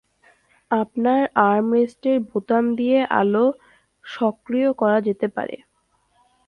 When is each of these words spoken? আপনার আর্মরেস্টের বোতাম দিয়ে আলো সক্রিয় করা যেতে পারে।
আপনার 0.71 1.21
আর্মরেস্টের 1.45 2.17
বোতাম 2.29 2.63
দিয়ে 2.75 2.99
আলো 3.19 3.45
সক্রিয় 4.05 4.69
করা 4.73 4.97
যেতে 5.07 5.27
পারে। 5.35 5.55